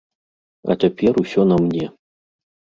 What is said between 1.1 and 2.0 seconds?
усё на мне.